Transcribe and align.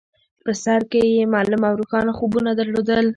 په 0.43 0.51
سر 0.63 0.81
کې 0.91 1.01
يې 1.15 1.23
معلوم 1.33 1.61
او 1.67 1.73
روښانه 1.79 2.11
خوبونه 2.17 2.49
درلودل. 2.59 3.07